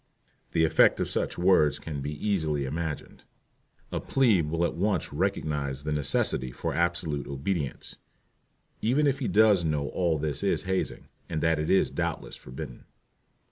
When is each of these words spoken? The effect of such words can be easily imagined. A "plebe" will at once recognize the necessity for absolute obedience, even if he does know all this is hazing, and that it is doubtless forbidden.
The 0.53 0.65
effect 0.65 0.99
of 0.99 1.07
such 1.07 1.37
words 1.37 1.77
can 1.77 2.01
be 2.01 2.17
easily 2.27 2.65
imagined. 2.65 3.23
A 3.91 3.99
"plebe" 3.99 4.49
will 4.49 4.65
at 4.65 4.73
once 4.73 5.13
recognize 5.13 5.83
the 5.83 5.91
necessity 5.91 6.51
for 6.51 6.73
absolute 6.73 7.27
obedience, 7.27 7.97
even 8.81 9.05
if 9.05 9.19
he 9.19 9.27
does 9.27 9.63
know 9.63 9.89
all 9.89 10.17
this 10.17 10.41
is 10.41 10.63
hazing, 10.63 11.07
and 11.29 11.39
that 11.43 11.59
it 11.59 11.69
is 11.69 11.91
doubtless 11.91 12.35
forbidden. 12.35 12.85